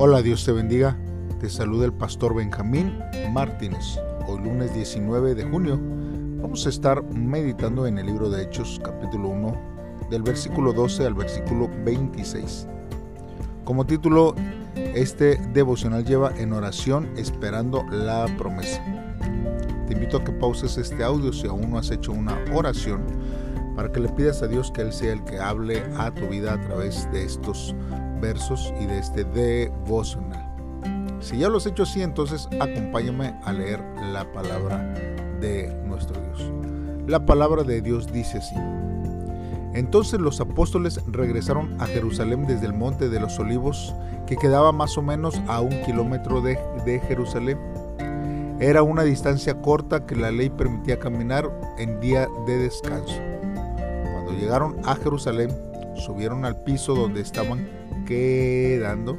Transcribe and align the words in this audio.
Hola, 0.00 0.22
Dios 0.22 0.44
te 0.44 0.52
bendiga. 0.52 0.96
Te 1.40 1.50
saluda 1.50 1.84
el 1.84 1.92
pastor 1.92 2.32
Benjamín 2.32 3.00
Martínez. 3.32 3.98
Hoy 4.28 4.38
lunes 4.38 4.72
19 4.72 5.34
de 5.34 5.42
junio 5.42 5.76
vamos 6.40 6.64
a 6.66 6.68
estar 6.68 7.02
meditando 7.02 7.84
en 7.84 7.98
el 7.98 8.06
libro 8.06 8.30
de 8.30 8.44
Hechos 8.44 8.80
capítulo 8.84 9.30
1 9.30 10.08
del 10.08 10.22
versículo 10.22 10.72
12 10.72 11.04
al 11.04 11.14
versículo 11.14 11.68
26. 11.84 12.68
Como 13.64 13.86
título, 13.86 14.36
este 14.76 15.34
devocional 15.52 16.04
lleva 16.04 16.32
en 16.36 16.52
oración 16.52 17.08
esperando 17.16 17.84
la 17.90 18.26
promesa. 18.38 18.80
Te 19.88 19.94
invito 19.94 20.18
a 20.18 20.24
que 20.24 20.30
pauses 20.30 20.78
este 20.78 21.02
audio 21.02 21.32
si 21.32 21.48
aún 21.48 21.72
no 21.72 21.76
has 21.76 21.90
hecho 21.90 22.12
una 22.12 22.38
oración 22.52 23.02
para 23.74 23.90
que 23.90 23.98
le 23.98 24.10
pidas 24.10 24.42
a 24.42 24.46
Dios 24.46 24.70
que 24.70 24.82
Él 24.82 24.92
sea 24.92 25.12
el 25.12 25.24
que 25.24 25.40
hable 25.40 25.82
a 25.96 26.14
tu 26.14 26.28
vida 26.28 26.52
a 26.52 26.60
través 26.60 27.10
de 27.10 27.24
estos 27.24 27.74
versos 28.20 28.72
y 28.80 28.86
de 28.86 28.98
este 28.98 29.24
devocional. 29.24 30.48
Si 31.20 31.38
ya 31.38 31.48
lo 31.48 31.58
has 31.58 31.66
hecho 31.66 31.82
así, 31.82 32.02
entonces 32.02 32.48
acompáñame 32.60 33.34
a 33.44 33.52
leer 33.52 33.82
la 34.12 34.30
palabra 34.32 34.94
de 35.40 35.74
nuestro 35.84 36.20
Dios. 36.20 36.52
La 37.06 37.24
palabra 37.24 37.64
de 37.64 37.80
Dios 37.82 38.12
dice 38.12 38.38
así. 38.38 38.54
Entonces 39.74 40.20
los 40.20 40.40
apóstoles 40.40 41.00
regresaron 41.06 41.80
a 41.80 41.86
Jerusalén 41.86 42.46
desde 42.46 42.66
el 42.66 42.72
monte 42.72 43.08
de 43.08 43.20
los 43.20 43.38
olivos, 43.38 43.94
que 44.26 44.36
quedaba 44.36 44.72
más 44.72 44.96
o 44.96 45.02
menos 45.02 45.40
a 45.48 45.60
un 45.60 45.82
kilómetro 45.82 46.40
de, 46.40 46.58
de 46.84 47.00
Jerusalén. 47.00 47.58
Era 48.60 48.82
una 48.82 49.02
distancia 49.02 49.60
corta 49.60 50.06
que 50.06 50.16
la 50.16 50.30
ley 50.30 50.50
permitía 50.50 50.98
caminar 50.98 51.50
en 51.78 52.00
día 52.00 52.28
de 52.46 52.58
descanso. 52.58 53.14
Cuando 54.12 54.32
llegaron 54.32 54.76
a 54.84 54.96
Jerusalén, 54.96 55.50
subieron 55.96 56.44
al 56.44 56.56
piso 56.62 56.94
donde 56.94 57.20
estaban 57.20 57.77
quedando, 58.08 59.18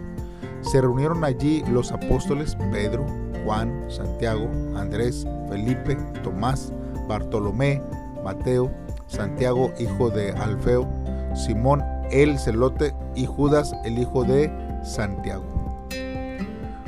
se 0.61 0.81
reunieron 0.81 1.23
allí 1.23 1.63
los 1.71 1.91
apóstoles 1.91 2.57
Pedro, 2.71 3.05
Juan, 3.45 3.85
Santiago, 3.87 4.49
Andrés, 4.75 5.27
Felipe, 5.47 5.95
Tomás, 6.23 6.73
Bartolomé, 7.07 7.81
Mateo, 8.23 8.71
Santiago, 9.05 9.71
hijo 9.79 10.09
de 10.09 10.31
Alfeo, 10.31 10.89
Simón 11.35 11.83
el 12.11 12.39
celote 12.39 12.95
y 13.15 13.27
Judas, 13.27 13.75
el 13.85 13.99
hijo 13.99 14.23
de 14.23 14.51
Santiago. 14.83 15.45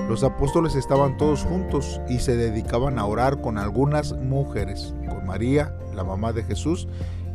Los 0.09 0.23
apóstoles 0.23 0.75
estaban 0.75 1.15
todos 1.17 1.43
juntos 1.43 2.01
y 2.09 2.19
se 2.19 2.35
dedicaban 2.35 2.97
a 2.97 3.05
orar 3.05 3.39
con 3.39 3.59
algunas 3.59 4.13
mujeres, 4.13 4.95
con 5.07 5.25
María, 5.25 5.73
la 5.93 6.03
mamá 6.03 6.33
de 6.33 6.43
Jesús, 6.43 6.87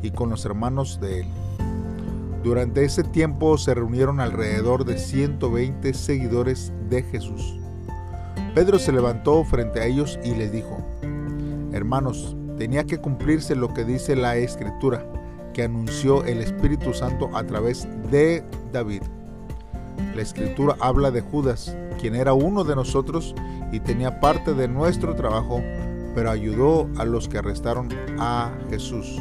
y 0.02 0.10
con 0.10 0.30
los 0.30 0.44
hermanos 0.44 1.00
de 1.00 1.20
él. 1.20 1.26
Durante 2.46 2.84
ese 2.84 3.02
tiempo 3.02 3.58
se 3.58 3.74
reunieron 3.74 4.20
alrededor 4.20 4.84
de 4.84 4.98
120 4.98 5.92
seguidores 5.94 6.72
de 6.88 7.02
Jesús. 7.02 7.58
Pedro 8.54 8.78
se 8.78 8.92
levantó 8.92 9.42
frente 9.42 9.80
a 9.80 9.86
ellos 9.86 10.16
y 10.22 10.32
les 10.32 10.52
dijo, 10.52 10.78
Hermanos, 11.72 12.36
tenía 12.56 12.84
que 12.84 12.98
cumplirse 12.98 13.56
lo 13.56 13.74
que 13.74 13.84
dice 13.84 14.14
la 14.14 14.36
escritura, 14.36 15.04
que 15.54 15.64
anunció 15.64 16.22
el 16.22 16.38
Espíritu 16.38 16.94
Santo 16.94 17.36
a 17.36 17.42
través 17.42 17.88
de 18.12 18.44
David. 18.72 19.02
La 20.14 20.22
escritura 20.22 20.76
habla 20.78 21.10
de 21.10 21.22
Judas, 21.22 21.76
quien 22.00 22.14
era 22.14 22.32
uno 22.32 22.62
de 22.62 22.76
nosotros 22.76 23.34
y 23.72 23.80
tenía 23.80 24.20
parte 24.20 24.54
de 24.54 24.68
nuestro 24.68 25.16
trabajo, 25.16 25.60
pero 26.14 26.30
ayudó 26.30 26.88
a 26.96 27.04
los 27.04 27.28
que 27.28 27.38
arrestaron 27.38 27.88
a 28.20 28.52
Jesús. 28.70 29.20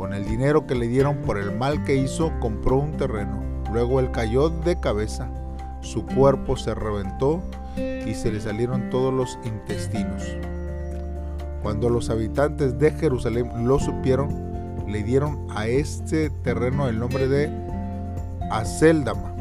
Con 0.00 0.14
el 0.14 0.24
dinero 0.24 0.66
que 0.66 0.74
le 0.74 0.88
dieron 0.88 1.18
por 1.18 1.36
el 1.36 1.54
mal 1.54 1.84
que 1.84 1.94
hizo, 1.94 2.32
compró 2.40 2.78
un 2.78 2.96
terreno. 2.96 3.42
Luego 3.70 4.00
él 4.00 4.10
cayó 4.10 4.48
de 4.48 4.80
cabeza, 4.80 5.28
su 5.82 6.06
cuerpo 6.06 6.56
se 6.56 6.74
reventó 6.74 7.42
y 7.76 8.14
se 8.14 8.32
le 8.32 8.40
salieron 8.40 8.88
todos 8.88 9.12
los 9.12 9.38
intestinos. 9.44 10.22
Cuando 11.62 11.90
los 11.90 12.08
habitantes 12.08 12.78
de 12.78 12.92
Jerusalén 12.92 13.68
lo 13.68 13.78
supieron, 13.78 14.86
le 14.88 15.02
dieron 15.02 15.46
a 15.50 15.66
este 15.66 16.30
terreno 16.30 16.88
el 16.88 16.98
nombre 16.98 17.28
de 17.28 17.50
Aceldama, 18.50 19.34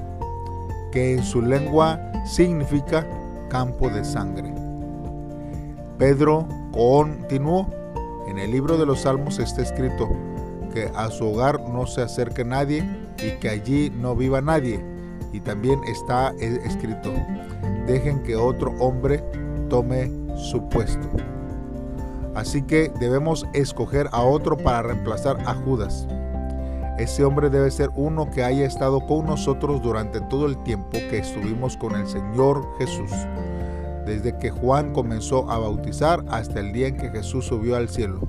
que 0.92 1.14
en 1.14 1.24
su 1.24 1.42
lengua 1.42 2.02
significa 2.26 3.08
campo 3.48 3.90
de 3.90 4.04
sangre. 4.04 4.54
Pedro 5.98 6.50
continuó. 6.74 7.66
En 8.28 8.38
el 8.38 8.52
libro 8.52 8.78
de 8.78 8.86
los 8.86 9.00
Salmos 9.02 9.40
está 9.40 9.64
escrito, 9.64 10.08
que 10.70 10.92
a 10.96 11.10
su 11.10 11.28
hogar 11.28 11.62
no 11.70 11.86
se 11.86 12.02
acerque 12.02 12.44
nadie 12.46 12.84
y 13.18 13.32
que 13.40 13.50
allí 13.50 13.90
no 13.90 14.16
viva 14.16 14.42
nadie. 14.42 14.84
Y 15.34 15.40
también 15.40 15.80
está 15.86 16.34
escrito, 16.40 17.12
dejen 17.86 18.24
que 18.24 18.36
otro 18.36 18.72
hombre 18.80 19.24
tome 19.70 20.12
su 20.36 20.68
puesto. 20.70 21.08
Así 22.36 22.62
que 22.62 22.92
debemos 23.00 23.46
escoger 23.54 24.08
a 24.12 24.22
otro 24.22 24.58
para 24.58 24.82
reemplazar 24.82 25.38
a 25.46 25.54
Judas. 25.54 26.08
Ese 26.98 27.24
hombre 27.24 27.50
debe 27.50 27.72
ser 27.72 27.90
uno 27.96 28.30
que 28.30 28.44
haya 28.44 28.66
estado 28.66 29.06
con 29.06 29.26
nosotros 29.26 29.82
durante 29.82 30.20
todo 30.22 30.46
el 30.46 30.62
tiempo 30.64 30.92
que 30.92 31.20
estuvimos 31.20 31.78
con 31.78 31.96
el 31.96 32.08
Señor 32.08 32.66
Jesús, 32.78 33.12
desde 34.06 34.38
que 34.38 34.50
Juan 34.50 34.94
comenzó 34.94 35.50
a 35.50 35.60
bautizar 35.60 36.24
hasta 36.30 36.60
el 36.60 36.74
día 36.74 36.88
en 36.88 36.98
que 36.98 37.10
Jesús 37.10 37.46
subió 37.46 37.78
al 37.78 37.88
cielo 37.88 38.28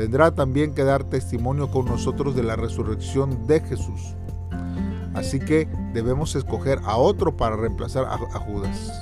tendrá 0.00 0.34
también 0.34 0.72
que 0.72 0.82
dar 0.82 1.04
testimonio 1.04 1.70
con 1.70 1.84
nosotros 1.84 2.34
de 2.34 2.42
la 2.42 2.56
resurrección 2.56 3.46
de 3.46 3.60
Jesús. 3.60 4.16
Así 5.12 5.38
que 5.38 5.68
debemos 5.92 6.34
escoger 6.36 6.78
a 6.84 6.96
otro 6.96 7.36
para 7.36 7.54
reemplazar 7.54 8.06
a, 8.06 8.16
Judas. 8.16 8.98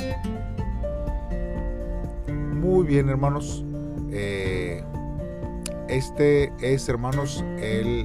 Muy 2.26 2.84
bien, 2.84 3.08
hermanos. 3.08 3.64
Eh, 4.10 4.82
este 5.86 6.52
es, 6.60 6.88
hermanos, 6.88 7.44
el, 7.60 8.04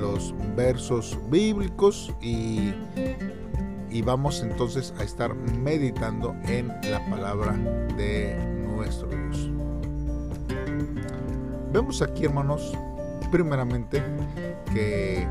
los 0.00 0.34
versos 0.56 1.18
bíblicos 1.28 2.14
y, 2.22 2.72
y 3.90 4.00
vamos 4.00 4.40
entonces 4.40 4.94
a 4.98 5.02
estar 5.02 5.34
meditando 5.34 6.34
en 6.44 6.68
la 6.90 7.04
palabra 7.10 7.52
de 7.98 8.38
nuestro. 8.64 9.21
Vemos 11.72 12.02
aquí, 12.02 12.26
hermanos, 12.26 12.76
primeramente 13.30 14.02
que 14.74 15.26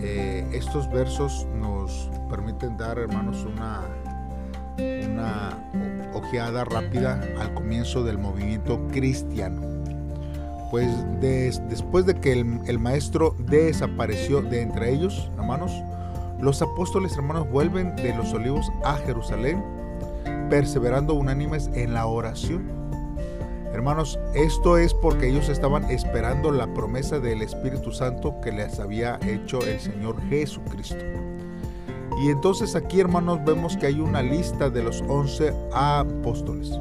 eh, 0.00 0.44
estos 0.52 0.90
versos 0.90 1.46
nos 1.54 2.10
permiten 2.28 2.76
dar, 2.76 2.98
hermanos, 2.98 3.44
una, 3.44 3.82
una 4.76 6.10
ojeada 6.14 6.64
rápida 6.64 7.20
al 7.38 7.54
comienzo 7.54 8.02
del 8.02 8.18
movimiento 8.18 8.88
cristiano. 8.88 9.62
Pues 10.72 10.88
después 11.20 12.06
de 12.06 12.14
que 12.16 12.32
el, 12.32 12.60
el 12.66 12.80
maestro 12.80 13.36
desapareció 13.38 14.42
de 14.42 14.62
entre 14.62 14.92
ellos, 14.92 15.30
hermanos, 15.38 15.70
los 16.40 16.60
apóstoles 16.60 17.16
hermanos 17.16 17.48
vuelven 17.48 17.94
de 17.94 18.16
los 18.16 18.32
olivos 18.34 18.68
a 18.84 18.96
Jerusalén, 18.96 19.62
perseverando 20.50 21.14
unánimes 21.14 21.70
en 21.72 21.94
la 21.94 22.06
oración 22.06 22.87
Hermanos, 23.72 24.18
esto 24.34 24.78
es 24.78 24.94
porque 24.94 25.28
ellos 25.28 25.48
estaban 25.48 25.84
esperando 25.90 26.50
la 26.50 26.72
promesa 26.74 27.20
del 27.20 27.42
Espíritu 27.42 27.92
Santo 27.92 28.40
que 28.40 28.50
les 28.50 28.80
había 28.80 29.20
hecho 29.22 29.60
el 29.60 29.78
Señor 29.78 30.20
Jesucristo. 30.28 31.04
Y 32.20 32.30
entonces 32.30 32.74
aquí, 32.74 33.00
hermanos, 33.00 33.38
vemos 33.44 33.76
que 33.76 33.86
hay 33.86 34.00
una 34.00 34.22
lista 34.22 34.70
de 34.70 34.82
los 34.82 35.04
once 35.06 35.52
apóstoles. 35.72 36.72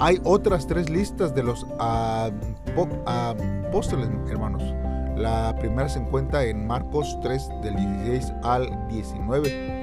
Hay 0.00 0.20
otras 0.24 0.66
tres 0.66 0.90
listas 0.90 1.34
de 1.34 1.42
los 1.42 1.64
apóstoles, 1.78 4.08
hermanos. 4.28 4.62
La 5.16 5.54
primera 5.58 5.88
se 5.88 6.00
encuentra 6.00 6.44
en 6.44 6.66
Marcos 6.66 7.18
3 7.22 7.48
del 7.62 7.76
16 7.76 8.32
al 8.42 8.88
19. 8.88 9.75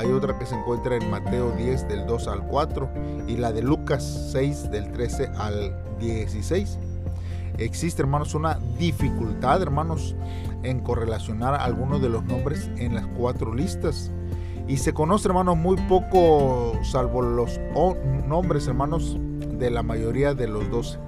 Hay 0.00 0.10
otra 0.12 0.38
que 0.38 0.46
se 0.46 0.54
encuentra 0.54 0.96
en 0.96 1.10
Mateo 1.10 1.50
10 1.50 1.86
del 1.86 2.06
2 2.06 2.28
al 2.28 2.46
4 2.46 2.88
y 3.28 3.36
la 3.36 3.52
de 3.52 3.60
Lucas 3.60 4.30
6 4.32 4.70
del 4.70 4.90
13 4.92 5.30
al 5.36 5.76
16. 5.98 6.78
Existe, 7.58 8.00
hermanos, 8.00 8.34
una 8.34 8.58
dificultad, 8.78 9.60
hermanos, 9.60 10.16
en 10.62 10.80
correlacionar 10.80 11.54
algunos 11.54 12.00
de 12.00 12.08
los 12.08 12.24
nombres 12.24 12.70
en 12.78 12.94
las 12.94 13.06
cuatro 13.08 13.52
listas. 13.52 14.10
Y 14.66 14.78
se 14.78 14.94
conoce, 14.94 15.28
hermanos, 15.28 15.58
muy 15.58 15.76
poco, 15.86 16.72
salvo 16.82 17.20
los 17.20 17.60
nombres, 18.26 18.68
hermanos, 18.68 19.18
de 19.20 19.68
la 19.68 19.82
mayoría 19.82 20.32
de 20.32 20.48
los 20.48 20.70
doce. 20.70 20.98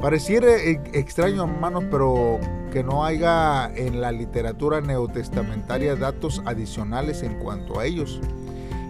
Pareciera 0.00 0.48
e-, 0.56 0.82
extraño, 0.94 1.44
hermanos, 1.44 1.84
pero 1.92 2.40
que 2.74 2.82
no 2.82 3.04
haya 3.04 3.72
en 3.76 4.00
la 4.00 4.10
literatura 4.10 4.80
neotestamentaria 4.80 5.94
datos 5.94 6.42
adicionales 6.44 7.22
en 7.22 7.34
cuanto 7.34 7.78
a 7.78 7.86
ellos. 7.86 8.20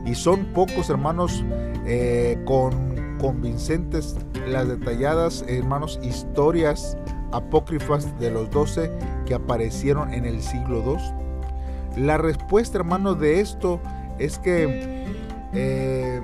Y 0.06 0.14
son 0.14 0.46
pocos, 0.54 0.88
hermanos, 0.88 1.44
eh, 1.84 2.42
con 2.46 3.18
convincentes 3.18 4.16
las 4.48 4.68
detalladas, 4.68 5.44
hermanos, 5.48 6.00
historias 6.02 6.96
apócrifas 7.30 8.18
de 8.18 8.30
los 8.30 8.50
doce 8.50 8.90
que 9.26 9.34
aparecieron 9.34 10.14
en 10.14 10.24
el 10.24 10.40
siglo 10.40 10.82
II. 10.82 12.02
La 12.02 12.16
respuesta, 12.16 12.78
hermanos, 12.78 13.20
de 13.20 13.40
esto 13.40 13.82
es 14.18 14.38
que 14.38 15.04
eh, 15.52 16.22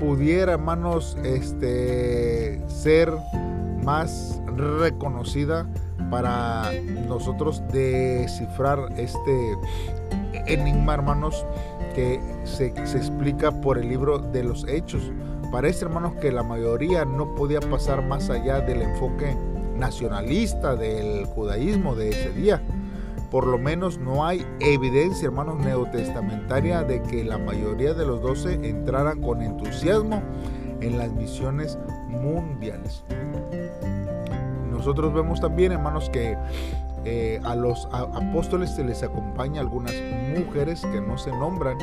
pudiera, 0.00 0.54
hermanos, 0.54 1.18
este, 1.22 2.66
ser 2.66 3.12
más 3.84 4.40
reconocida 4.56 5.66
para 6.10 6.70
nosotros 7.08 7.62
descifrar 7.72 8.78
este 8.96 9.56
enigma, 10.46 10.94
hermanos, 10.94 11.46
que 11.94 12.20
se, 12.44 12.72
se, 12.86 12.98
explica 12.98 13.50
por 13.50 13.78
el 13.78 13.88
libro 13.88 14.18
de 14.18 14.44
los 14.44 14.66
hechos. 14.68 15.10
Parece, 15.50 15.84
hermanos, 15.84 16.14
que 16.16 16.30
la 16.32 16.42
mayoría 16.42 17.04
no 17.04 17.34
podía 17.34 17.60
pasar 17.60 18.02
más 18.02 18.30
allá 18.30 18.60
del 18.60 18.82
enfoque 18.82 19.36
nacionalista 19.76 20.74
del 20.76 21.24
judaísmo 21.26 21.94
de 21.94 22.10
ese 22.10 22.30
día. 22.30 22.62
Por 23.30 23.46
lo 23.46 23.58
menos 23.58 23.98
no 23.98 24.24
hay 24.24 24.46
evidencia, 24.60 25.26
hermanos, 25.26 25.58
neotestamentaria 25.58 26.82
de 26.82 27.02
que 27.02 27.24
la 27.24 27.38
mayoría 27.38 27.92
de 27.92 28.06
los 28.06 28.22
doce 28.22 28.54
entraran 28.54 29.20
con 29.20 29.42
entusiasmo 29.42 30.22
en 30.80 30.98
las 30.98 31.12
misiones 31.12 31.78
mundiales. 32.08 33.04
Nosotros 34.86 35.14
vemos 35.14 35.40
también, 35.40 35.72
hermanos, 35.72 36.08
que 36.10 36.38
eh, 37.04 37.40
a 37.42 37.56
los 37.56 37.88
apóstoles 37.90 38.70
se 38.70 38.84
les 38.84 39.02
acompaña 39.02 39.60
algunas 39.60 39.92
mujeres 40.38 40.82
que 40.82 41.00
no 41.00 41.18
se 41.18 41.32
nombran, 41.32 41.76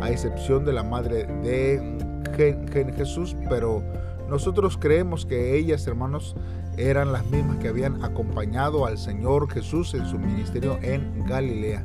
a 0.00 0.10
excepción 0.10 0.64
de 0.64 0.72
la 0.72 0.82
madre 0.82 1.26
de 1.26 2.94
Jesús, 2.96 3.36
pero 3.50 3.82
nosotros 4.30 4.78
creemos 4.78 5.26
que 5.26 5.54
ellas, 5.54 5.86
hermanos, 5.86 6.34
eran 6.78 7.12
las 7.12 7.26
mismas 7.26 7.58
que 7.58 7.68
habían 7.68 8.02
acompañado 8.02 8.86
al 8.86 8.96
Señor 8.96 9.52
Jesús 9.52 9.92
en 9.92 10.06
su 10.06 10.18
ministerio 10.18 10.78
en 10.80 11.22
Galilea. 11.26 11.84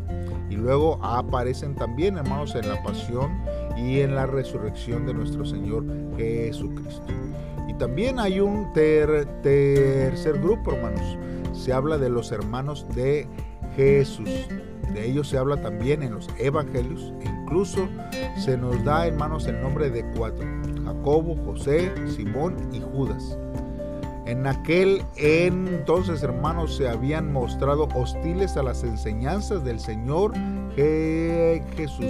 Y 0.50 0.56
luego 0.56 1.04
aparecen 1.04 1.76
también, 1.76 2.18
hermanos, 2.18 2.56
en 2.56 2.70
la 2.70 2.82
pasión 2.82 3.42
y 3.76 4.00
en 4.00 4.16
la 4.16 4.26
resurrección 4.26 5.06
de 5.06 5.16
nuestro 5.16 5.44
Señor 5.44 5.84
Jesucristo. 6.16 7.04
También 7.78 8.20
hay 8.20 8.40
un 8.40 8.72
tercer 8.74 10.40
grupo, 10.40 10.74
hermanos. 10.74 11.18
Se 11.54 11.74
habla 11.74 11.98
de 11.98 12.10
los 12.10 12.32
hermanos 12.32 12.86
de 12.96 13.28
Jesús. 13.76 14.30
De 14.94 15.06
ellos 15.06 15.28
se 15.28 15.38
habla 15.38 15.62
también 15.62 16.04
en 16.04 16.14
los 16.14 16.30
evangelios. 16.40 17.14
Incluso 17.24 17.88
se 18.38 18.58
nos 18.58 18.84
da, 18.84 19.08
hermanos, 19.08 19.48
el 19.48 19.62
nombre 19.62 19.90
de 19.90 20.06
cuatro. 20.16 20.46
Jacobo, 20.86 21.36
José, 21.46 21.92
Simón 22.08 22.56
y 22.72 22.80
Judas. 22.80 23.38
En 24.26 24.48
aquel 24.48 25.04
entonces, 25.18 26.24
hermanos, 26.24 26.76
se 26.78 26.88
habían 26.88 27.32
mostrado 27.32 27.88
hostiles 27.94 28.58
a 28.58 28.64
las 28.64 28.84
enseñanzas 28.84 29.64
del 29.64 29.80
Señor 29.80 30.34
Jesús. 30.76 32.06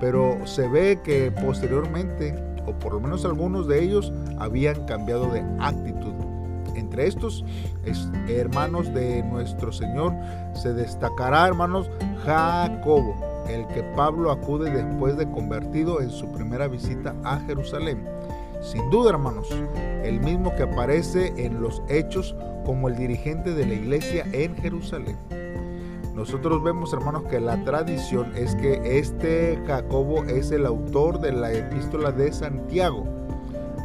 Pero 0.00 0.38
se 0.46 0.68
ve 0.68 1.00
que 1.02 1.30
posteriormente, 1.30 2.34
o 2.66 2.72
por 2.78 2.94
lo 2.94 3.00
menos 3.00 3.24
algunos 3.24 3.66
de 3.66 3.82
ellos, 3.82 4.12
habían 4.42 4.84
cambiado 4.86 5.30
de 5.32 5.44
actitud. 5.60 6.12
Entre 6.74 7.06
estos 7.06 7.44
hermanos 8.28 8.92
de 8.94 9.22
nuestro 9.24 9.72
Señor 9.72 10.14
se 10.54 10.72
destacará, 10.72 11.46
hermanos, 11.46 11.90
Jacobo, 12.24 13.14
el 13.48 13.66
que 13.68 13.82
Pablo 13.94 14.30
acude 14.30 14.70
después 14.70 15.16
de 15.16 15.30
convertido 15.30 16.00
en 16.00 16.10
su 16.10 16.30
primera 16.32 16.68
visita 16.68 17.14
a 17.24 17.40
Jerusalén. 17.40 18.04
Sin 18.60 18.88
duda, 18.90 19.10
hermanos, 19.10 19.48
el 20.04 20.20
mismo 20.20 20.54
que 20.54 20.62
aparece 20.62 21.32
en 21.36 21.60
los 21.60 21.82
hechos 21.88 22.36
como 22.64 22.88
el 22.88 22.96
dirigente 22.96 23.54
de 23.54 23.66
la 23.66 23.74
iglesia 23.74 24.24
en 24.32 24.56
Jerusalén. 24.56 25.16
Nosotros 26.14 26.62
vemos, 26.62 26.92
hermanos, 26.92 27.24
que 27.24 27.40
la 27.40 27.64
tradición 27.64 28.32
es 28.36 28.54
que 28.54 28.98
este 28.98 29.58
Jacobo 29.66 30.24
es 30.24 30.52
el 30.52 30.66
autor 30.66 31.20
de 31.20 31.32
la 31.32 31.52
epístola 31.52 32.12
de 32.12 32.32
Santiago. 32.32 33.21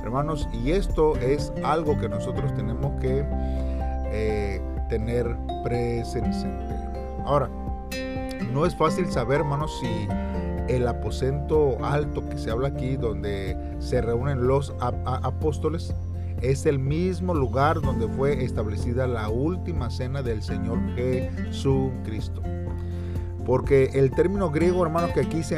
Hermanos, 0.07 0.47
y 0.53 0.71
esto 0.71 1.17
es 1.17 1.51
algo 1.65 1.99
que 1.99 2.07
nosotros 2.07 2.55
tenemos 2.55 2.97
que 3.01 3.25
eh, 4.09 4.61
tener 4.87 5.35
presente. 5.65 6.49
Ahora, 7.25 7.49
no 8.53 8.65
es 8.65 8.73
fácil 8.73 9.11
saber, 9.11 9.41
hermanos, 9.41 9.69
si 9.81 10.07
el 10.73 10.87
aposento 10.87 11.77
alto 11.83 12.23
que 12.29 12.37
se 12.37 12.49
habla 12.49 12.69
aquí, 12.69 12.95
donde 12.95 13.57
se 13.79 13.99
reúnen 13.99 14.47
los 14.47 14.73
apóstoles, 14.79 15.93
es 16.41 16.65
el 16.65 16.79
mismo 16.79 17.33
lugar 17.33 17.81
donde 17.81 18.07
fue 18.07 18.45
establecida 18.45 19.07
la 19.07 19.27
última 19.27 19.89
cena 19.89 20.21
del 20.21 20.41
Señor 20.41 20.79
Jesucristo. 20.95 22.41
Porque 23.47 23.91
el 23.93 24.11
término 24.11 24.51
griego, 24.51 24.83
hermano, 24.85 25.11
que 25.13 25.21
aquí 25.21 25.41
se, 25.41 25.55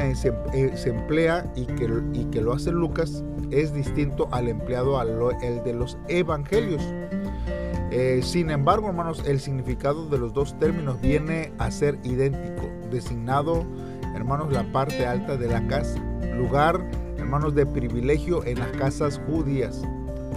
eh, 0.54 0.74
emplea 0.86 1.52
y 1.56 1.66
que, 1.66 2.42
lo 2.42 2.54
hace 2.54 2.72
Lucas 2.72 3.24
es 3.52 3.74
distinto 3.74 4.30
al 4.32 4.48
empleado 4.48 5.02
el 5.42 5.64
de 5.64 5.74
los 5.74 5.98
evangelios. 6.08 6.84
Eh, 7.92 8.22
sin 8.24 8.52
embargo, 8.52 8.88
hermanos, 8.88 9.24
el 9.26 9.40
significado 9.40 10.08
de 10.08 10.20
los 10.20 10.34
dos 10.34 10.58
términos 10.60 11.02
viene 11.02 11.52
a 11.58 11.72
ser 11.72 11.98
idéntico, 12.04 12.70
designado 12.92 13.66
hermanos, 14.16 14.52
la 14.52 14.64
parte 14.72 15.06
alta 15.06 15.38
de 15.38 15.48
la 15.48 15.66
casa, 15.68 16.00
lugar, 16.36 16.80
hermanos, 17.18 17.56
de 17.56 17.66
privilegio 17.66 18.44
en 18.46 18.60
las 18.60 18.70
casas 18.72 19.20
judías, 19.28 19.82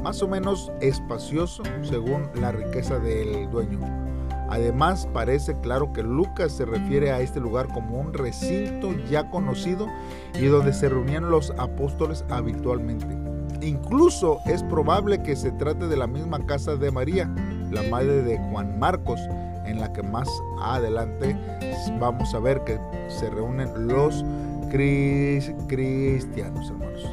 más 0.03 0.23
o 0.23 0.29
menos 0.29 0.73
espacioso 0.81 1.63
según 1.83 2.29
la 2.41 2.53
riqueza 2.53 2.99
del 2.99 3.51
dueño. 3.51 4.02
Además, 4.53 5.09
parece 5.15 5.57
claro 5.61 5.95
que 5.95 6.03
Lucas 6.03 6.53
se 6.53 6.67
refiere 6.67 7.11
a 7.11 7.21
este 7.21 7.41
lugar 7.41 7.69
como 7.69 7.99
un 7.99 8.13
recinto 8.13 8.93
ya 9.11 9.31
conocido 9.31 9.87
y 10.39 10.45
donde 10.45 10.75
se 10.75 10.91
reunían 10.91 11.31
los 11.31 11.55
apóstoles 11.57 12.23
habitualmente. 12.29 13.07
Incluso 13.67 14.41
es 14.45 14.63
probable 14.65 15.23
que 15.23 15.37
se 15.37 15.53
trate 15.53 15.89
de 15.89 15.97
la 15.97 16.07
misma 16.07 16.45
casa 16.45 16.77
de 16.77 16.91
María, 16.91 17.35
la 17.71 17.83
madre 17.85 18.21
de 18.21 18.37
Juan 18.51 18.79
Marcos, 18.79 19.19
en 19.65 19.81
la 19.81 19.91
que 19.91 20.03
más 20.03 20.29
adelante 20.61 21.35
vamos 21.99 22.35
a 22.35 22.39
ver 22.39 22.63
que 22.65 22.79
se 23.09 23.31
reúnen 23.31 23.89
los 23.89 24.23
cristianos, 24.69 26.69
hermanos. 26.69 27.09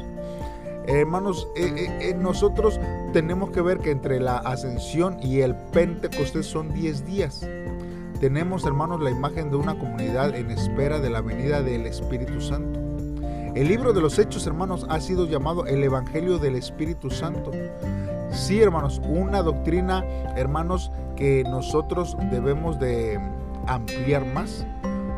Hermanos, 0.86 1.48
eh, 1.56 1.72
eh, 1.76 2.10
eh, 2.10 2.14
nosotros 2.14 2.80
tenemos 3.12 3.50
que 3.50 3.60
ver 3.60 3.78
que 3.78 3.90
entre 3.90 4.18
la 4.18 4.38
ascensión 4.38 5.18
y 5.22 5.40
el 5.40 5.54
Pentecostés 5.54 6.46
son 6.46 6.72
10 6.72 7.06
días. 7.06 7.46
Tenemos, 8.20 8.64
hermanos, 8.64 9.00
la 9.00 9.10
imagen 9.10 9.50
de 9.50 9.56
una 9.56 9.78
comunidad 9.78 10.34
en 10.34 10.50
espera 10.50 10.98
de 10.98 11.10
la 11.10 11.20
venida 11.20 11.62
del 11.62 11.86
Espíritu 11.86 12.40
Santo. 12.40 12.80
El 13.54 13.68
libro 13.68 13.92
de 13.92 14.00
los 14.00 14.18
Hechos, 14.18 14.46
hermanos, 14.46 14.86
ha 14.88 15.00
sido 15.00 15.26
llamado 15.26 15.66
el 15.66 15.82
Evangelio 15.82 16.38
del 16.38 16.54
Espíritu 16.54 17.10
Santo. 17.10 17.50
Sí, 18.30 18.60
hermanos, 18.60 19.00
una 19.04 19.42
doctrina, 19.42 20.04
hermanos, 20.36 20.92
que 21.16 21.42
nosotros 21.44 22.16
debemos 22.30 22.78
de 22.78 23.18
ampliar 23.66 24.24
más. 24.26 24.66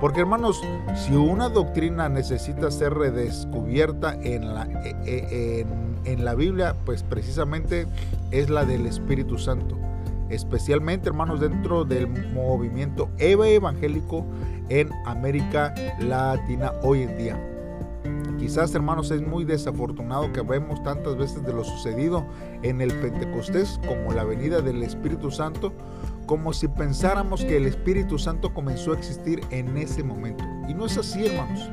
Porque 0.03 0.19
hermanos, 0.19 0.61
si 0.97 1.15
una 1.15 1.49
doctrina 1.49 2.09
necesita 2.09 2.73
ser 2.73 2.93
redescubierta 2.93 4.15
en 4.21 4.53
la, 4.53 4.65
e, 4.85 4.97
e, 5.07 5.67
en, 6.05 6.25
la 6.25 6.35
Biblia, 6.35 6.75
pues 6.85 7.05
precisamente 7.05 7.87
es 8.33 8.51
la 8.51 8.65
del 8.65 8.87
Espíritu 8.87 9.39
Santo. 9.39 9.79
Especialmente, 10.29 11.09
hermanos, 11.09 11.39
dentro 11.39 11.85
del 11.85 12.09
movimiento 12.35 13.11
evangélico 13.19 14.27
en 14.71 14.91
América 15.07 15.73
Latina 16.01 16.73
hoy 16.83 17.03
en 17.03 17.17
día. 17.17 17.53
Quizás, 18.41 18.75
hermanos, 18.75 19.13
es 19.13 19.25
muy 19.25 19.45
desafortunado 19.45 20.33
que 20.33 20.43
vemos 20.43 20.83
tantas 20.83 21.17
veces 21.17 21.47
de 21.47 21.53
lo 21.53 21.63
sucedido 21.63 22.27
en 22.65 22.81
el 22.81 22.93
Pentecostés 22.93 23.79
como 23.87 24.13
la 24.13 24.25
venida 24.25 24.63
del 24.63 24.83
Espíritu 24.83 25.31
Santo, 25.31 25.73
como 26.27 26.53
si 26.53 26.69
pensáramos 26.69 27.45
que 27.45 27.57
el 27.57 27.67
Espíritu 27.67 28.19
Santo 28.19 28.53
comenzó 28.55 28.93
a 28.93 28.97
existir 28.97 29.41
en 29.51 29.77
ese 29.77 30.03
momento. 30.03 30.45
Y 30.69 30.75
no 30.75 30.87
es 30.87 30.97
así, 30.99 31.27
hermanos. 31.27 31.71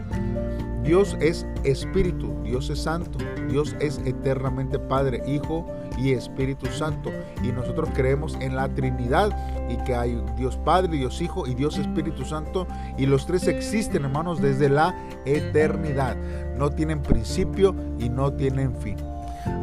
Dios 0.84 1.16
es 1.20 1.46
Espíritu, 1.64 2.34
Dios 2.44 2.70
es 2.70 2.80
Santo, 2.80 3.20
Dios 3.48 3.76
es 3.80 4.00
eternamente 4.06 4.80
Padre, 4.80 5.22
Hijo 5.28 5.68
y 5.98 6.14
Espíritu 6.14 6.66
Santo. 6.68 7.12
Y 7.44 7.52
nosotros 7.52 7.90
creemos 7.94 8.36
en 8.42 8.56
la 8.56 8.70
Trinidad 8.70 9.30
y 9.70 9.78
que 9.84 9.94
hay 9.94 10.20
Dios 10.36 10.58
Padre, 10.58 10.98
Dios 10.98 11.22
Hijo 11.22 11.46
y 11.46 11.54
Dios 11.54 11.78
Espíritu 11.78 12.26
Santo. 12.26 12.66
Y 12.98 13.06
los 13.06 13.26
tres 13.26 13.48
existen, 13.48 14.06
hermanos, 14.06 14.42
desde 14.42 14.70
la 14.70 14.96
eternidad. 15.26 16.16
No 16.58 16.72
tienen 16.72 17.02
principio 17.02 17.76
y 18.00 18.10
no 18.10 18.34
tienen 18.34 18.76
fin. 18.76 18.98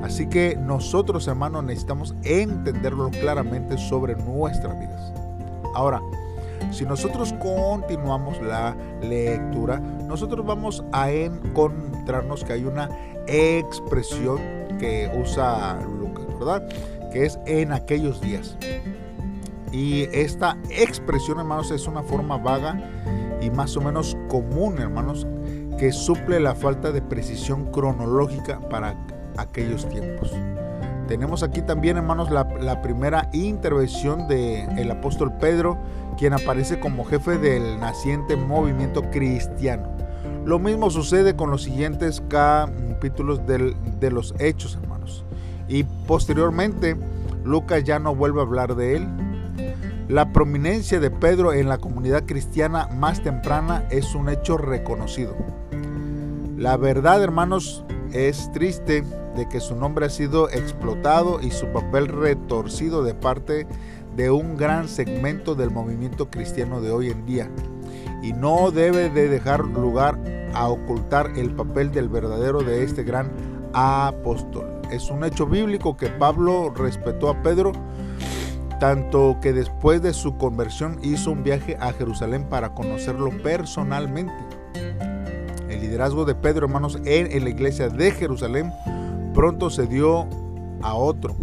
Así 0.02 0.26
que 0.26 0.56
nosotros, 0.56 1.26
hermanos, 1.28 1.64
necesitamos 1.64 2.14
entenderlo 2.23 3.11
claramente 3.11 3.76
sobre 3.78 4.14
nuestras 4.16 4.78
vidas. 4.78 5.12
Ahora, 5.75 6.00
si 6.71 6.85
nosotros 6.85 7.35
continuamos 7.35 8.40
la 8.40 8.76
lectura, 9.02 9.78
nosotros 9.78 10.45
vamos 10.45 10.85
a 10.92 11.11
encontrarnos 11.11 12.45
que 12.45 12.54
hay 12.54 12.64
una 12.64 12.88
expresión 13.26 14.38
que 14.78 15.11
usa 15.18 15.78
Lucas, 15.99 16.26
¿verdad? 16.38 16.68
Que 17.12 17.26
es 17.26 17.38
en 17.47 17.73
aquellos 17.73 18.21
días. 18.21 18.56
Y 19.73 20.02
esta 20.12 20.56
expresión, 20.71 21.38
hermanos, 21.38 21.71
es 21.71 21.87
una 21.87 22.02
forma 22.02 22.38
vaga 22.38 22.78
y 23.40 23.50
más 23.50 23.76
o 23.76 23.80
menos 23.80 24.16
común, 24.28 24.78
hermanos, 24.78 25.26
que 25.78 25.92
suple 25.92 26.40
la 26.40 26.54
falta 26.54 26.92
de 26.92 27.02
precisión 27.02 27.71
cronológica 27.71 28.61
para 28.68 28.97
aquellos 29.36 29.88
tiempos. 29.88 30.32
Tenemos 31.08 31.42
aquí 31.42 31.62
también, 31.62 31.96
hermanos, 31.96 32.30
la, 32.30 32.82
primera 32.82 33.28
intervención 33.32 34.26
del 34.26 34.90
apóstol 34.90 35.32
Pedro, 35.40 35.78
quien 36.18 36.32
aparece 36.32 36.80
como 36.80 37.04
jefe 37.04 37.38
del 37.38 37.78
naciente 37.78 38.36
movimiento 38.36 39.02
cristiano. 39.10 39.88
Lo 40.44 40.58
mismo 40.58 40.90
sucede 40.90 41.36
con 41.36 41.50
los 41.50 41.62
siguientes 41.62 42.22
capítulos 42.28 43.40
de 43.46 44.10
los 44.10 44.34
hechos, 44.38 44.78
hermanos. 44.80 45.24
Y 45.68 45.84
posteriormente, 45.84 46.96
Lucas 47.44 47.84
ya 47.84 47.98
no 47.98 48.14
vuelve 48.14 48.40
a 48.40 48.44
hablar 48.44 48.74
de 48.74 48.96
él. 48.96 49.08
La 50.08 50.32
prominencia 50.32 51.00
de 51.00 51.10
Pedro 51.10 51.52
en 51.52 51.68
la 51.68 51.78
comunidad 51.78 52.24
cristiana 52.26 52.88
más 52.88 53.22
temprana 53.22 53.84
es 53.90 54.14
un 54.14 54.28
hecho 54.28 54.56
reconocido. 54.56 55.34
La 56.56 56.76
verdad, 56.76 57.22
hermanos, 57.22 57.84
es 58.12 58.50
triste 58.52 59.04
de 59.36 59.48
que 59.48 59.60
su 59.60 59.76
nombre 59.76 60.06
ha 60.06 60.10
sido 60.10 60.48
explotado 60.50 61.40
y 61.40 61.50
su 61.50 61.66
papel 61.68 62.08
retorcido 62.08 63.02
de 63.02 63.14
parte 63.14 63.66
de 64.16 64.30
un 64.30 64.56
gran 64.56 64.88
segmento 64.88 65.54
del 65.54 65.70
movimiento 65.70 66.30
cristiano 66.30 66.80
de 66.80 66.90
hoy 66.90 67.10
en 67.10 67.26
día. 67.26 67.50
Y 68.22 68.32
no 68.32 68.70
debe 68.70 69.10
de 69.10 69.28
dejar 69.28 69.64
lugar 69.64 70.18
a 70.54 70.68
ocultar 70.68 71.32
el 71.36 71.50
papel 71.50 71.92
del 71.92 72.08
verdadero 72.08 72.62
de 72.62 72.82
este 72.82 73.04
gran 73.04 73.30
apóstol. 73.74 74.80
Es 74.90 75.10
un 75.10 75.24
hecho 75.24 75.46
bíblico 75.46 75.96
que 75.96 76.08
Pablo 76.08 76.72
respetó 76.74 77.28
a 77.28 77.42
Pedro, 77.42 77.72
tanto 78.80 79.36
que 79.42 79.52
después 79.52 80.00
de 80.00 80.14
su 80.14 80.36
conversión 80.38 80.98
hizo 81.02 81.32
un 81.32 81.42
viaje 81.42 81.76
a 81.78 81.92
Jerusalén 81.92 82.44
para 82.44 82.74
conocerlo 82.74 83.30
personalmente. 83.42 84.32
El 85.68 85.80
liderazgo 85.80 86.24
de 86.24 86.34
Pedro, 86.34 86.66
hermanos, 86.66 86.98
en, 87.04 87.44
la 87.44 87.50
iglesia 87.50 87.88
de 87.88 88.10
Jerusalén 88.12 88.72
pronto 89.36 89.68
se 89.68 89.86
dio 89.86 90.26
a 90.80 90.94
otro. 90.94 91.36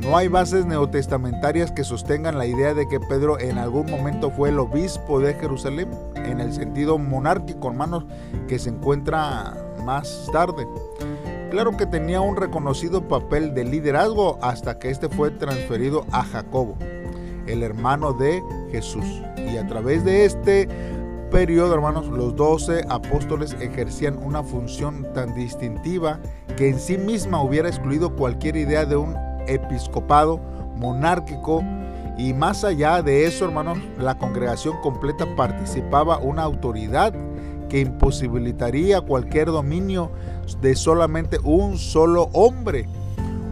No 0.00 0.16
hay 0.16 0.26
bases 0.26 0.66
neotestamentarias 0.66 1.70
que 1.70 1.84
sostengan 1.84 2.36
la 2.36 2.46
idea 2.46 2.74
de 2.74 2.88
que 2.88 2.98
Pedro 2.98 3.38
en 3.38 3.58
algún 3.58 3.88
momento 3.88 4.32
fue 4.32 4.48
el 4.48 4.58
obispo 4.58 5.20
de 5.20 5.34
Jerusalén, 5.34 5.88
en 6.16 6.40
el 6.40 6.52
sentido 6.52 6.98
monárquico, 6.98 7.68
hermanos, 7.68 8.06
que 8.48 8.58
se 8.58 8.70
encuentra 8.70 9.54
más 9.84 10.28
tarde. 10.32 10.66
Claro 11.52 11.76
que 11.76 11.86
tenía 11.86 12.20
un 12.20 12.34
reconocido 12.34 13.06
papel 13.06 13.54
de 13.54 13.64
liderazgo 13.66 14.40
hasta 14.42 14.80
que 14.80 14.90
este 14.90 15.08
fue 15.08 15.30
transferido 15.30 16.04
a 16.10 16.24
Jacobo, 16.24 16.76
el 17.46 17.62
hermano 17.62 18.14
de 18.14 18.42
Jesús. 18.72 19.22
Y 19.36 19.58
a 19.58 19.66
través 19.68 20.04
de 20.04 20.24
este 20.24 20.68
periodo, 21.30 21.72
hermanos, 21.74 22.08
los 22.08 22.34
doce 22.34 22.84
apóstoles 22.88 23.56
ejercían 23.60 24.18
una 24.18 24.42
función 24.42 25.06
tan 25.14 25.34
distintiva 25.34 26.18
que 26.56 26.68
en 26.68 26.78
sí 26.78 26.98
misma 26.98 27.42
hubiera 27.42 27.68
excluido 27.68 28.14
cualquier 28.14 28.56
idea 28.56 28.84
de 28.84 28.96
un 28.96 29.16
episcopado 29.46 30.40
monárquico 30.76 31.62
y 32.18 32.34
más 32.34 32.64
allá 32.64 33.02
de 33.02 33.26
eso, 33.26 33.46
hermanos, 33.46 33.78
la 33.98 34.18
congregación 34.18 34.76
completa 34.82 35.26
participaba 35.34 36.18
una 36.18 36.42
autoridad 36.42 37.14
que 37.68 37.80
imposibilitaría 37.80 39.00
cualquier 39.00 39.46
dominio 39.46 40.10
de 40.60 40.76
solamente 40.76 41.38
un 41.42 41.78
solo 41.78 42.28
hombre. 42.34 42.86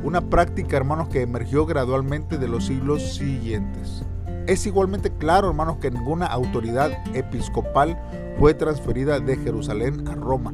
Una 0.05 0.21
práctica, 0.21 0.77
hermanos, 0.77 1.09
que 1.09 1.23
emergió 1.23 1.65
gradualmente 1.65 2.37
de 2.37 2.49
los 2.49 2.67
siglos 2.67 3.15
siguientes. 3.15 4.05
Es 4.47 4.67
igualmente 4.67 5.11
claro, 5.11 5.49
hermanos, 5.49 5.79
que 5.81 5.91
ninguna 5.91 6.27
autoridad 6.27 6.91
episcopal 7.15 7.99
fue 8.39 8.53
transferida 8.55 9.21
de 9.21 9.37
Jerusalén 9.37 10.07
a 10.09 10.15
Roma. 10.15 10.53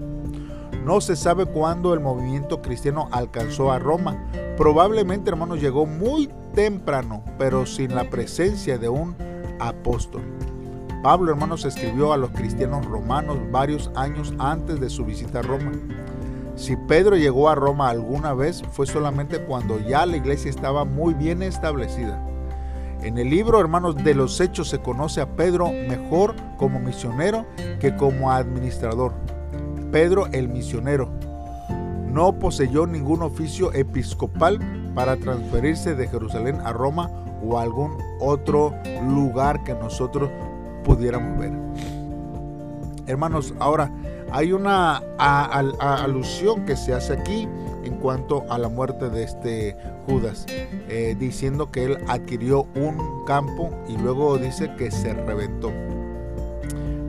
No 0.86 1.00
se 1.00 1.16
sabe 1.16 1.46
cuándo 1.46 1.94
el 1.94 1.98
movimiento 1.98 2.62
cristiano 2.62 3.08
alcanzó 3.10 3.72
a 3.72 3.80
Roma. 3.80 4.16
Probablemente, 4.56 5.30
hermanos, 5.30 5.60
llegó 5.60 5.84
muy 5.84 6.30
temprano, 6.54 7.24
pero 7.38 7.66
sin 7.66 7.92
la 7.92 8.08
presencia 8.08 8.78
de 8.78 8.88
un 8.88 9.16
apóstol. 9.58 10.22
Pablo, 11.02 11.32
hermanos, 11.32 11.64
escribió 11.64 12.12
a 12.12 12.16
los 12.16 12.30
cristianos 12.30 12.86
romanos 12.86 13.36
varios 13.50 13.90
años 13.96 14.32
antes 14.38 14.78
de 14.78 14.88
su 14.88 15.04
visita 15.04 15.40
a 15.40 15.42
Roma. 15.42 15.72
Si 16.54 16.76
Pedro 16.76 17.16
llegó 17.16 17.48
a 17.48 17.56
Roma 17.56 17.90
alguna 17.90 18.32
vez, 18.32 18.62
fue 18.70 18.86
solamente 18.86 19.40
cuando 19.40 19.80
ya 19.80 20.06
la 20.06 20.18
iglesia 20.18 20.50
estaba 20.50 20.84
muy 20.84 21.14
bien 21.14 21.42
establecida. 21.42 22.24
En 23.02 23.18
el 23.18 23.28
libro, 23.28 23.58
hermanos, 23.58 23.96
de 23.96 24.14
los 24.14 24.40
Hechos 24.40 24.68
se 24.68 24.78
conoce 24.78 25.20
a 25.20 25.34
Pedro 25.34 25.66
mejor 25.66 26.36
como 26.56 26.78
misionero 26.78 27.44
que 27.80 27.96
como 27.96 28.30
administrador. 28.30 29.35
Pedro 29.96 30.26
el 30.32 30.50
misionero 30.50 31.08
no 32.06 32.38
poseyó 32.38 32.86
ningún 32.86 33.22
oficio 33.22 33.72
episcopal 33.72 34.60
para 34.94 35.16
transferirse 35.16 35.94
de 35.94 36.06
Jerusalén 36.06 36.60
a 36.66 36.74
Roma 36.74 37.10
o 37.42 37.58
a 37.58 37.62
algún 37.62 37.96
otro 38.20 38.74
lugar 39.08 39.64
que 39.64 39.72
nosotros 39.72 40.28
pudiéramos 40.84 41.38
ver. 41.38 41.52
Hermanos, 43.06 43.54
ahora 43.58 43.90
hay 44.32 44.52
una 44.52 44.98
alusión 45.80 46.66
que 46.66 46.76
se 46.76 46.92
hace 46.92 47.14
aquí 47.14 47.48
en 47.82 47.94
cuanto 47.94 48.44
a 48.50 48.58
la 48.58 48.68
muerte 48.68 49.08
de 49.08 49.22
este 49.22 49.76
Judas, 50.06 50.44
eh, 50.90 51.16
diciendo 51.18 51.70
que 51.70 51.84
él 51.84 51.98
adquirió 52.06 52.66
un 52.74 53.24
campo 53.24 53.70
y 53.88 53.96
luego 53.96 54.36
dice 54.36 54.70
que 54.76 54.90
se 54.90 55.14
reventó. 55.14 55.72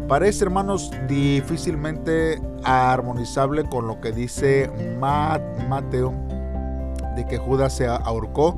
Parece, 0.08 0.46
hermanos, 0.46 0.90
difícilmente 1.10 2.40
armonizable 2.68 3.64
con 3.64 3.88
lo 3.88 4.02
que 4.02 4.12
dice 4.12 4.70
Mateo 5.00 6.14
de 7.16 7.26
que 7.26 7.38
Judas 7.38 7.74
se 7.74 7.88
ahorcó 7.88 8.58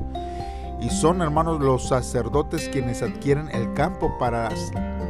y 0.80 0.90
son, 0.90 1.22
hermanos, 1.22 1.60
los 1.60 1.88
sacerdotes 1.88 2.68
quienes 2.70 3.02
adquieren 3.02 3.48
el 3.52 3.72
campo 3.74 4.16
para, 4.18 4.48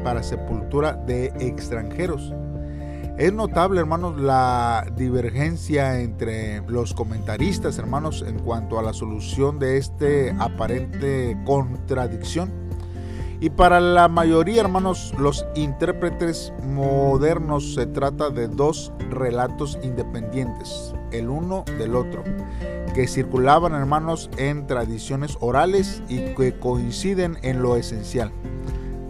para 0.04 0.22
sepultura 0.22 0.92
de 0.92 1.26
extranjeros. 1.38 2.34
Es 3.16 3.32
notable, 3.32 3.80
hermanos, 3.80 4.20
la 4.20 4.86
divergencia 4.96 6.00
entre 6.00 6.62
los 6.62 6.94
comentaristas, 6.94 7.78
hermanos, 7.78 8.24
en 8.26 8.38
cuanto 8.38 8.78
a 8.78 8.82
la 8.82 8.92
solución 8.92 9.58
de 9.58 9.76
este 9.76 10.34
aparente 10.38 11.36
contradicción. 11.44 12.69
Y 13.42 13.48
para 13.48 13.80
la 13.80 14.06
mayoría, 14.08 14.60
hermanos, 14.60 15.14
los 15.18 15.46
intérpretes 15.54 16.52
modernos 16.62 17.72
se 17.72 17.86
trata 17.86 18.28
de 18.28 18.48
dos 18.48 18.92
relatos 19.08 19.78
independientes, 19.82 20.94
el 21.10 21.30
uno 21.30 21.64
del 21.78 21.96
otro, 21.96 22.22
que 22.94 23.08
circulaban, 23.08 23.72
hermanos, 23.74 24.28
en 24.36 24.66
tradiciones 24.66 25.38
orales 25.40 26.02
y 26.06 26.34
que 26.34 26.58
coinciden 26.58 27.38
en 27.40 27.62
lo 27.62 27.76
esencial, 27.76 28.30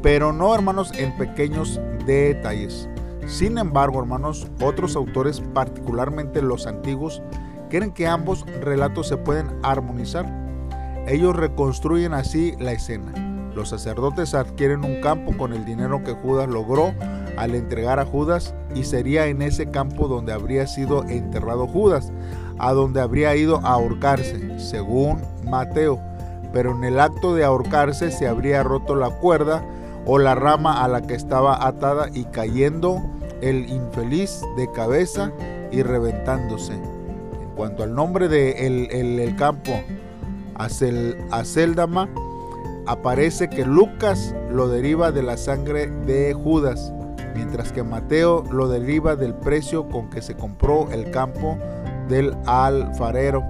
pero 0.01 0.33
no, 0.33 0.55
hermanos, 0.55 0.93
en 0.97 1.17
pequeños 1.19 1.81
detalles. 2.07 2.89
Sin 3.27 3.59
embargo, 3.59 3.99
hermanos, 3.99 4.47
otros 4.63 4.95
autores, 4.95 5.41
particularmente 5.41 6.41
los 6.41 6.69
antiguos, 6.69 7.21
creen 7.69 7.91
que 7.91 8.07
ambos 8.07 8.47
relatos 8.61 9.09
se 9.09 9.17
pueden 9.17 9.49
armonizar. 9.65 10.27
Ellos 11.09 11.35
reconstruyen 11.35 12.15
así 12.15 12.55
la 12.61 12.73
escena. 12.73 13.30
Los 13.55 13.71
sacerdotes 13.71 14.35
adquieren 14.35 14.85
un 14.85 15.01
campo 15.01 15.37
con 15.37 15.53
el 15.53 15.65
dinero 15.65 16.03
que 16.05 16.13
Judas 16.13 16.49
logró 16.49 16.95
al 17.37 17.55
entregar 17.55 17.99
a 17.99 18.05
Judas 18.05 18.55
y 18.75 18.85
sería 18.85 19.27
en 19.27 19.43
ese 19.43 19.71
campo 19.71 20.09
donde 20.09 20.33
habría 20.33 20.67
sido 20.67 21.05
enterrado 21.05 21.67
Judas, 21.67 22.13
a 22.59 22.73
donde 22.73 23.01
habría 23.01 23.35
ido 23.35 23.57
a 23.65 23.73
ahorcarse, 23.73 24.59
según 24.59 25.23
Mateo. 25.45 26.01
Pero 26.53 26.73
en 26.73 26.85
el 26.85 27.01
acto 27.01 27.35
de 27.35 27.45
ahorcarse 27.45 28.11
se 28.11 28.29
habría 28.29 28.63
roto 28.63 28.95
la 28.95 29.11
cuerda 29.11 29.65
o 30.07 30.19
la 30.19 30.35
rama 30.35 30.83
a 30.83 30.89
la 30.89 31.03
que 31.03 31.15
estaba 31.15 31.67
atada 31.67 32.09
y 32.13 32.25
cayendo 32.25 33.03
el 33.41 33.69
infeliz 33.71 34.43
de 34.57 34.71
cabeza 34.73 35.33
y 35.71 35.83
reventándose. 35.83 36.75
En 36.75 37.51
cuanto 37.57 37.83
al 37.83 37.95
nombre 37.95 38.29
de 38.29 38.67
el, 38.67 39.37
campo, 39.37 39.73
Aceldama, 41.31 42.09
aparece 42.91 43.49
que 43.49 43.65
Lucas 43.65 44.35
lo 44.51 44.69
deriva 44.69 45.13
de 45.13 45.23
la 45.23 45.37
sangre 45.37 45.87
de 45.87 46.35
Judas, 46.35 46.93
mientras 47.37 47.71
que 47.71 47.85
Mateo 47.85 48.43
lo 48.51 48.67
deriva 48.67 49.15
del 49.15 49.33
precio 49.33 49.89
con 49.89 50.11
que 50.11 50.21
se 50.21 50.35
compró 50.35 50.91
el 50.91 51.13
campo 51.13 51.57
del 52.09 52.37
alfarero. 52.47 53.45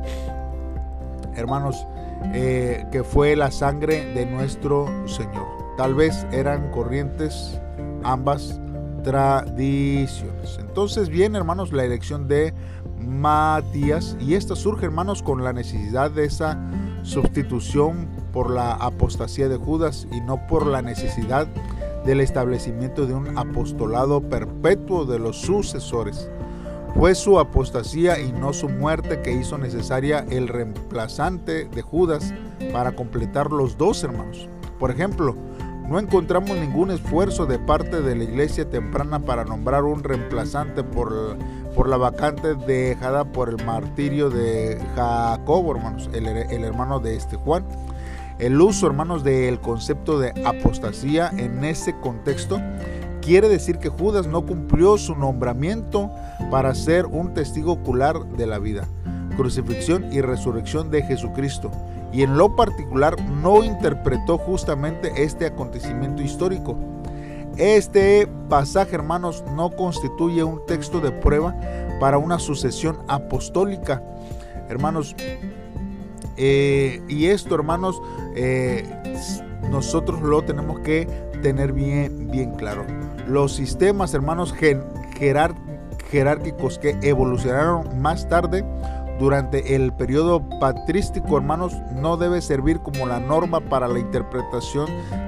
Hermanos, 1.35 1.87
eh, 2.35 2.85
que 2.93 3.03
fue 3.03 3.35
la 3.35 3.51
sangre 3.51 4.13
de 4.13 4.27
nuestro 4.27 4.87
Señor. 5.09 5.47
Tal 5.79 5.95
vez 5.95 6.27
eran 6.33 6.71
corrientes 6.71 7.59
ambas 8.03 8.61
tradiciones. 9.03 10.59
Entonces 10.61 11.09
viene, 11.09 11.39
hermanos, 11.39 11.73
la 11.73 11.85
elección 11.85 12.29
de 12.29 12.53
Matías 12.99 14.19
y 14.21 14.35
esta 14.35 14.55
surge, 14.55 14.85
hermanos, 14.85 15.23
con 15.23 15.43
la 15.43 15.55
necesidad 15.55 16.11
de 16.11 16.27
esa 16.27 16.59
sustitución 17.03 18.09
por 18.33 18.51
la 18.51 18.73
apostasía 18.73 19.49
de 19.49 19.57
Judas 19.57 20.07
y 20.13 20.21
no 20.21 20.47
por 20.47 20.67
la 20.67 20.83
necesidad 20.83 21.49
del 22.05 22.21
establecimiento 22.21 23.07
de 23.07 23.15
un 23.15 23.37
apostolado 23.39 24.23
perpetuo 24.23 25.05
de 25.05 25.19
los 25.19 25.41
sucesores. 25.41 26.31
Fue 26.95 27.15
su 27.15 27.39
apostasía 27.39 28.19
y 28.21 28.33
no 28.33 28.53
su 28.53 28.69
muerte 28.69 29.23
que 29.23 29.33
hizo 29.33 29.59
necesaria 29.59 30.27
el 30.31 30.49
reemplazante 30.49 31.67
de 31.67 31.83
Judas 31.83 32.35
para 32.73 32.93
completar 32.93 33.51
los 33.53 33.79
dos 33.79 34.03
hermanos. 34.03 34.49
Por 34.79 34.91
ejemplo, 34.91 35.37
no 35.91 35.99
encontramos 35.99 36.57
ningún 36.57 36.93
esfuerzo 36.93 37.47
de 37.47 37.59
parte 37.59 38.01
de 38.01 38.15
la 38.15 38.23
iglesia 38.23 38.71
temprana 38.71 39.19
para 39.19 39.45
nombrar 39.45 39.83
un 39.83 40.05
reemplazante 40.05 40.85
por, 40.85 41.37
por 41.75 41.89
la 41.89 41.97
vacante 41.97 42.55
dejada 42.55 43.25
por 43.25 43.49
el 43.49 43.65
martirio 43.67 44.31
de 44.31 44.81
Jacobo, 44.95 45.75
hermanos, 45.75 46.09
el, 46.13 46.29
el 46.29 46.65
hermano 46.65 47.01
de 47.01 47.17
este 47.17 47.35
Juan. 47.35 47.65
El 48.39 48.61
uso, 48.61 48.87
hermanos, 48.87 49.25
del 49.25 49.61
concepto 49.61 50.21
de 50.21 50.33
apostasía 50.47 51.33
en 51.37 51.65
ese 51.65 51.95
contexto 51.99 52.61
quiere 53.21 53.49
decir 53.49 53.79
que 53.79 53.89
Judas 53.89 54.29
no 54.29 54.47
cumplió 54.47 54.97
su 54.97 55.17
nombramiento 55.17 56.11
para 56.53 56.75
ser 56.75 57.07
un 57.07 57.35
testigo 57.35 57.73
ocular 57.73 58.25
de 58.37 58.47
la 58.47 58.61
vida, 58.61 58.87
crucifixión 59.37 60.13
y 60.13 60.21
resurrección 60.21 60.91
de 60.91 61.03
Jesucristo, 61.03 61.71
y 62.13 62.23
en 62.23 62.37
lo 62.37 62.57
particular 62.57 63.21
no 63.29 63.65
interpretó 63.65 64.39
justamente 64.39 65.13
este 65.17 65.47
acontecimiento 65.47 66.23
histórico. 66.23 66.77
Este 67.57 68.29
pasaje, 68.49 68.95
hermanos, 68.95 69.45
no 69.55 69.71
constituye 69.71 70.43
un 70.43 70.65
texto 70.67 71.01
de 71.01 71.11
prueba 71.11 71.55
para 72.01 72.19
una 72.19 72.39
sucesión 72.39 72.99
apostólica. 73.07 74.03
Hermanos, 74.69 75.15
eh, 76.37 77.03
y 77.09 77.27
esto, 77.27 77.55
hermanos, 77.55 78.01
eh, 78.35 78.89
nosotros 79.71 80.23
lo 80.23 80.43
tenemos 80.43 80.81
que 80.81 81.07
tener 81.43 81.73
bien, 81.73 82.29
bien 82.31 82.55
claro. 82.55 82.85
Los 83.29 83.53
sistemas, 83.53 84.15
hermanos, 84.15 84.55
jerárquicos 86.11 86.79
que 86.79 86.99
evolucionaron 87.03 88.01
más 88.01 88.29
tarde 88.29 88.65
durante 89.21 89.77
el 89.77 89.93
periodo 89.93 90.43
patrístico, 90.59 91.37
hermanos, 91.37 91.77
no 91.95 92.17
debe 92.17 92.41
servir 92.41 92.81
como 92.81 93.07
la 93.07 93.21
norma 93.21 93.61
para 93.61 93.87
la 93.87 93.99
interpretación 93.99 94.87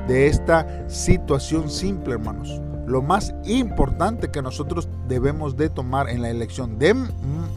de 0.09 0.27
esta 0.27 0.89
situación 0.89 1.71
simple, 1.71 2.15
hermanos. 2.15 2.61
Lo 2.87 3.03
más 3.03 3.35
importante 3.45 4.31
que 4.31 4.41
nosotros 4.41 4.89
debemos 5.07 5.59
de 5.59 5.69
tomar 5.69 6.09
en 6.09 6.23
la 6.23 6.31
elección 6.31 6.79
de 6.79 6.95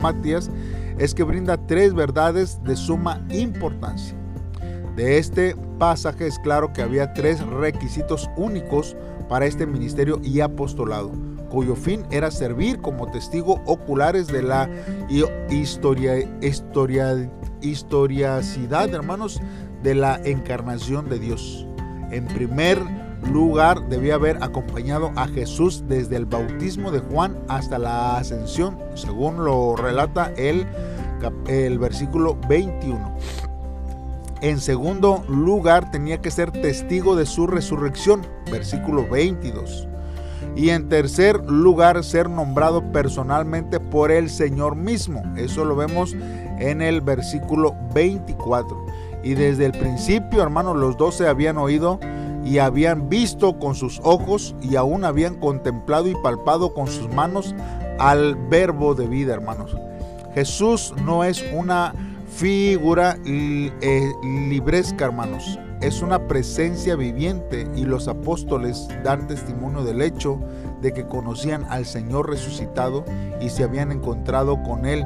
Matías 0.02 0.52
es 1.00 1.16
que 1.16 1.24
brinda 1.24 1.58
tres 1.66 1.94
verdades 1.94 2.62
de 2.64 2.76
suma 2.76 3.26
importancia. 3.30 4.16
De 4.98 5.18
este 5.18 5.56
pasaje 5.80 6.28
es 6.28 6.38
claro 6.40 6.74
que 6.74 6.82
había 6.82 7.14
tres 7.14 7.46
requisitos 7.48 8.30
únicos 8.36 8.96
para 9.30 9.46
este 9.46 9.66
ministerio 9.66 10.20
y 10.22 10.42
apostolado, 10.42 11.12
cuyo 11.56 11.78
fin 11.78 12.06
era 12.12 12.32
servir 12.32 12.82
como 12.82 13.10
testigo 13.10 13.62
oculares 13.66 14.28
de 14.28 14.44
la 14.44 14.70
historia, 15.50 16.18
historia, 16.42 17.32
historiacidad, 17.62 18.94
hermanos, 18.94 19.40
de 19.82 19.96
la 19.96 20.20
encarnación 20.26 21.08
de 21.08 21.18
Dios. 21.18 21.66
En 22.12 22.26
primer 22.28 22.78
lugar, 23.32 23.88
debía 23.88 24.16
haber 24.16 24.44
acompañado 24.44 25.14
a 25.16 25.30
Jesús 25.30 25.86
desde 25.88 26.18
el 26.18 26.26
bautismo 26.26 26.92
de 26.92 27.00
Juan 27.00 27.40
hasta 27.48 27.80
la 27.80 28.18
ascensión, 28.18 28.78
según 28.96 29.46
lo 29.46 29.78
relata 29.78 30.34
el, 30.36 30.68
el 31.48 31.80
versículo 31.80 32.38
21. 32.50 33.16
En 34.42 34.60
segundo 34.60 35.24
lugar, 35.30 35.90
tenía 35.90 36.20
que 36.22 36.32
ser 36.32 36.52
testigo 36.52 37.16
de 37.16 37.26
su 37.26 37.48
resurrección, 37.48 38.28
versículo 38.52 39.08
22. 39.08 39.88
Y 40.56 40.70
en 40.70 40.88
tercer 40.88 41.44
lugar, 41.50 42.04
ser 42.04 42.30
nombrado 42.30 42.92
personalmente 42.92 43.80
por 43.80 44.12
el 44.12 44.30
Señor 44.30 44.76
mismo. 44.76 45.22
Eso 45.36 45.66
lo 45.66 45.76
vemos 45.76 46.16
en 46.60 46.82
el 46.82 47.02
versículo 47.02 47.76
24. 47.94 48.86
Y 49.24 49.34
desde 49.34 49.66
el 49.66 49.72
principio, 49.74 50.42
hermanos, 50.42 50.78
los 50.78 50.98
dos 50.98 51.16
se 51.16 51.28
habían 51.28 51.58
oído 51.58 52.00
y 52.46 52.60
habían 52.60 53.10
visto 53.10 53.58
con 53.58 53.76
sus 53.76 54.00
ojos 54.04 54.56
y 54.62 54.76
aún 54.76 55.04
habían 55.04 55.36
contemplado 55.36 56.08
y 56.08 56.14
palpado 56.24 56.74
con 56.74 56.88
sus 56.88 57.10
manos 57.10 57.56
al 57.98 58.36
verbo 58.36 58.94
de 58.94 59.08
vida, 59.08 59.34
hermanos. 59.34 59.76
Jesús 60.36 60.94
no 61.04 61.24
es 61.24 61.44
una 61.54 61.94
figura 62.28 63.18
eh, 63.26 64.14
libresca, 64.50 65.06
hermanos. 65.06 65.58
Es 65.86 66.02
una 66.02 66.28
presencia 66.28 66.96
viviente 66.96 67.68
y 67.76 67.86
los 67.86 68.08
apóstoles 68.08 68.88
dan 69.04 69.28
testimonio 69.28 69.84
del 69.84 70.02
hecho 70.02 70.40
de 70.82 70.92
que 70.94 71.06
conocían 71.06 71.64
al 71.70 71.86
Señor 71.86 72.28
resucitado 72.28 73.06
y 73.40 73.50
se 73.50 73.66
habían 73.66 73.92
encontrado 73.92 74.64
con 74.64 74.88
Él. 74.88 75.06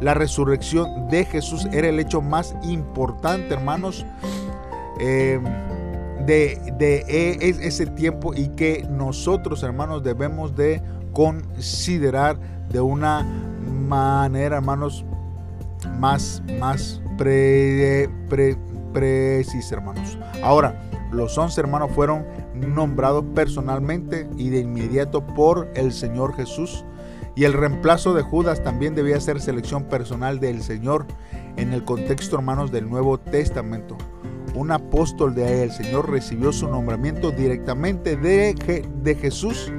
La 0.00 0.14
resurrección 0.14 1.08
de 1.10 1.26
Jesús 1.26 1.68
era 1.70 1.90
el 1.90 2.00
hecho 2.00 2.22
más 2.22 2.56
importante, 2.62 3.52
hermanos, 3.52 4.06
em, 5.00 5.44
de, 6.24 6.58
de 6.78 7.04
e, 7.06 7.50
ese 7.60 7.84
tiempo 7.88 8.32
y 8.34 8.48
que 8.56 8.88
nosotros, 8.90 9.62
hermanos, 9.62 10.02
debemos 10.02 10.56
de 10.56 10.82
considerar 11.12 12.38
de 12.70 12.80
una 12.80 13.22
manera, 13.86 14.56
hermanos, 14.56 15.04
más, 15.98 16.42
más 16.58 17.02
pre, 17.18 18.08
precisa, 18.92 19.76
hermanos. 19.76 20.18
Ahora, 20.42 20.80
los 21.12 21.36
once 21.38 21.60
hermanos 21.60 21.90
fueron 21.94 22.24
nombrados 22.54 23.24
personalmente 23.34 24.28
y 24.36 24.50
de 24.50 24.60
inmediato 24.60 25.26
por 25.26 25.70
el 25.74 25.92
Señor 25.92 26.34
Jesús. 26.34 26.84
Y 27.34 27.44
el 27.44 27.52
reemplazo 27.52 28.12
de 28.14 28.22
Judas 28.22 28.62
también 28.62 28.94
debía 28.94 29.20
ser 29.20 29.40
selección 29.40 29.84
personal 29.84 30.40
del 30.40 30.62
Señor 30.62 31.06
en 31.56 31.72
el 31.72 31.84
contexto, 31.84 32.36
hermanos, 32.36 32.72
del 32.72 32.88
Nuevo 32.88 33.18
Testamento. 33.18 33.96
Un 34.54 34.72
apóstol 34.72 35.34
de 35.34 35.62
el 35.62 35.70
Señor 35.70 36.10
recibió 36.10 36.52
su 36.52 36.68
nombramiento 36.68 37.30
directamente 37.30 38.16
de, 38.16 38.84
de 39.02 39.14
Jesús, 39.14 39.72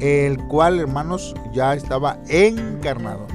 el 0.00 0.36
cual, 0.48 0.78
hermanos, 0.80 1.34
ya 1.52 1.74
estaba 1.74 2.18
encarnado 2.28 3.26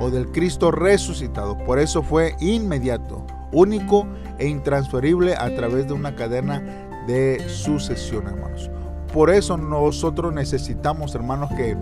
o 0.00 0.10
del 0.10 0.30
Cristo 0.30 0.70
resucitado. 0.70 1.56
Por 1.58 1.78
eso 1.78 2.02
fue 2.02 2.36
inmediato, 2.40 3.24
único 3.52 4.06
e 4.38 4.48
intransferible 4.48 5.34
a 5.34 5.54
través 5.54 5.86
de 5.86 5.92
una 5.92 6.14
cadena 6.14 6.62
de 7.06 7.42
sucesión, 7.48 8.26
hermanos. 8.26 8.70
Por 9.12 9.30
eso 9.30 9.56
nosotros 9.56 10.32
necesitamos, 10.34 11.14
hermanos, 11.14 11.50
que 11.56 11.76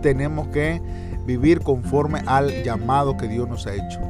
tenemos 0.00 0.48
que 0.48 0.80
vivir 1.24 1.60
conforme 1.60 2.22
al 2.26 2.64
llamado 2.64 3.16
que 3.16 3.28
Dios 3.28 3.48
nos 3.48 3.66
ha 3.66 3.74
hecho. 3.74 4.00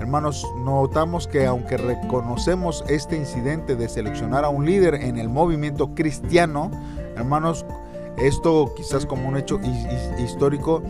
Hermanos, 0.00 0.46
notamos 0.58 1.26
que 1.26 1.46
aunque 1.46 1.76
reconocemos 1.76 2.84
este 2.88 3.16
incidente 3.16 3.76
de 3.76 3.88
seleccionar 3.88 4.44
a 4.44 4.50
un 4.50 4.66
líder 4.66 4.94
en 4.96 5.16
el 5.16 5.28
movimiento 5.28 5.94
cristiano, 5.94 6.70
hermanos, 7.16 7.64
esto 8.18 8.72
quizás 8.76 9.06
como 9.06 9.28
un 9.28 9.36
hecho 9.36 9.58
histórico, 10.18 10.82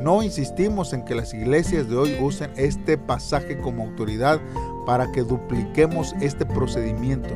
no 0.00 0.22
insistimos 0.22 0.92
en 0.92 1.04
que 1.04 1.14
las 1.14 1.34
iglesias 1.34 1.88
de 1.88 1.96
hoy 1.96 2.16
usen 2.20 2.50
este 2.56 2.96
pasaje 2.98 3.58
como 3.58 3.84
autoridad 3.84 4.40
para 4.86 5.10
que 5.12 5.22
dupliquemos 5.22 6.14
este 6.20 6.46
procedimiento. 6.46 7.28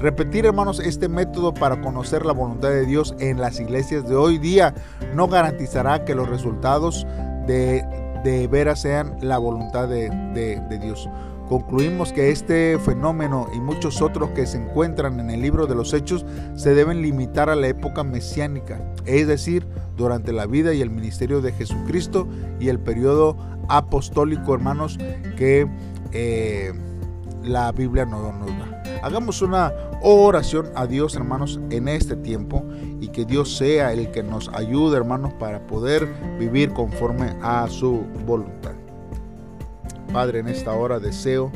Repetir, 0.00 0.46
hermanos, 0.46 0.78
este 0.78 1.08
método 1.08 1.52
para 1.52 1.80
conocer 1.80 2.24
la 2.24 2.32
voluntad 2.32 2.68
de 2.70 2.86
Dios 2.86 3.14
en 3.18 3.40
las 3.40 3.58
iglesias 3.58 4.08
de 4.08 4.14
hoy 4.14 4.38
día 4.38 4.74
no 5.14 5.26
garantizará 5.26 6.04
que 6.04 6.14
los 6.14 6.28
resultados 6.28 7.04
de, 7.48 7.84
de 8.22 8.46
veras 8.46 8.82
sean 8.82 9.16
la 9.20 9.38
voluntad 9.38 9.88
de, 9.88 10.10
de 10.34 10.78
Dios. 10.78 11.08
Concluimos 11.48 12.12
que 12.12 12.30
este 12.30 12.78
fenómeno 12.78 13.48
y 13.54 13.58
muchos 13.58 14.02
otros 14.02 14.30
que 14.30 14.46
se 14.46 14.58
encuentran 14.58 15.18
en 15.18 15.30
el 15.30 15.40
libro 15.40 15.66
de 15.66 15.74
los 15.74 15.94
Hechos 15.94 16.26
se 16.54 16.74
deben 16.74 17.00
limitar 17.00 17.48
a 17.48 17.56
la 17.56 17.68
época 17.68 18.04
mesiánica, 18.04 18.78
es 19.06 19.26
decir, 19.26 19.66
durante 19.96 20.32
la 20.32 20.44
vida 20.44 20.74
y 20.74 20.82
el 20.82 20.90
ministerio 20.90 21.40
de 21.40 21.52
Jesucristo 21.52 22.28
y 22.60 22.68
el 22.68 22.78
periodo 22.78 23.38
apostólico, 23.70 24.52
hermanos, 24.52 24.98
que 25.38 25.66
eh, 26.12 26.72
la 27.42 27.72
Biblia 27.72 28.04
nos, 28.04 28.34
nos 28.34 28.46
da. 28.46 28.82
Hagamos 29.02 29.42
una 29.42 29.72
oración 30.02 30.70
a 30.74 30.86
Dios, 30.86 31.14
hermanos, 31.14 31.60
en 31.70 31.88
este 31.88 32.16
tiempo 32.16 32.64
y 33.00 33.08
que 33.08 33.24
Dios 33.24 33.56
sea 33.56 33.92
el 33.92 34.10
que 34.10 34.22
nos 34.22 34.48
ayude, 34.50 34.96
hermanos, 34.96 35.32
para 35.34 35.66
poder 35.66 36.08
vivir 36.38 36.72
conforme 36.72 37.36
a 37.42 37.66
su 37.68 38.04
voluntad. 38.26 38.72
Padre, 40.12 40.40
en 40.40 40.48
esta 40.48 40.72
hora 40.72 40.98
deseo 40.98 41.52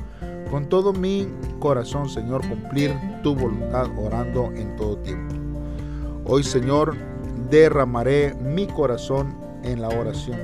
con 0.50 0.68
todo 0.68 0.92
mi 0.92 1.26
corazón, 1.58 2.10
Señor, 2.10 2.46
cumplir 2.46 2.94
tu 3.22 3.34
voluntad 3.34 3.86
orando 3.96 4.52
en 4.54 4.76
todo 4.76 4.98
tiempo. 4.98 5.34
Hoy, 6.26 6.44
Señor, 6.44 6.94
derramaré 7.50 8.34
mi 8.34 8.66
corazón 8.66 9.34
en 9.62 9.80
la 9.80 9.88
oración. 9.88 10.38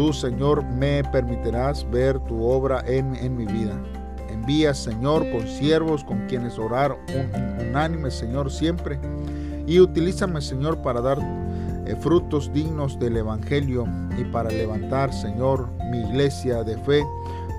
Tú, 0.00 0.14
Señor, 0.14 0.64
me 0.64 1.04
permitirás 1.04 1.86
ver 1.90 2.18
tu 2.20 2.42
obra 2.42 2.82
en, 2.86 3.14
en 3.16 3.36
mi 3.36 3.44
vida. 3.44 3.78
Envía, 4.30 4.72
Señor, 4.72 5.30
con 5.30 5.46
siervos 5.46 6.04
con 6.04 6.26
quienes 6.26 6.58
orar 6.58 6.96
un, 7.14 7.68
unánime, 7.68 8.10
Señor, 8.10 8.50
siempre 8.50 8.98
Y 9.66 9.78
utilízame, 9.78 10.40
Señor, 10.40 10.80
para 10.80 11.02
dar 11.02 11.18
eh, 11.84 11.94
frutos 12.00 12.50
dignos 12.50 12.98
del 12.98 13.18
Evangelio 13.18 13.86
y 14.16 14.24
para 14.24 14.48
levantar, 14.48 15.12
Señor, 15.12 15.68
mi 15.90 15.98
iglesia 15.98 16.64
de 16.64 16.78
fe 16.78 17.04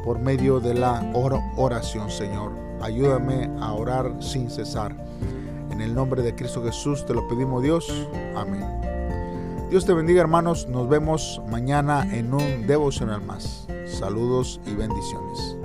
por 0.04 0.17
medio 0.17 0.60
de 0.60 0.73
la 0.73 1.12
oración, 1.58 2.10
Señor. 2.10 2.54
Ayúdame 2.82 3.51
a 3.60 3.71
orar 3.71 4.15
sin 4.19 4.49
cesar. 4.49 4.95
En 5.69 5.80
el 5.80 5.93
nombre 5.93 6.23
de 6.23 6.34
Cristo 6.34 6.63
Jesús 6.63 7.06
te 7.06 7.13
lo 7.13 7.27
pedimos, 7.27 7.62
Dios. 7.62 8.08
Amén. 8.36 8.90
Dios 9.71 9.86
te 9.86 9.93
bendiga, 9.93 10.19
hermanos. 10.19 10.67
Nos 10.67 10.89
vemos 10.89 11.41
mañana 11.47 12.05
en 12.13 12.34
un 12.34 12.67
devocional 12.67 13.21
más. 13.21 13.69
Saludos 13.86 14.60
y 14.65 14.75
bendiciones. 14.75 15.55